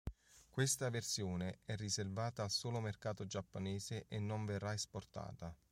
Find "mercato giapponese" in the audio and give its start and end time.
2.79-4.05